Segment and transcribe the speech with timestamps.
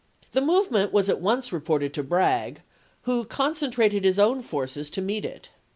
[0.31, 2.63] The move ment was at once reported to Bragg,
[3.03, 5.49] who concen trated his own forces to meet it.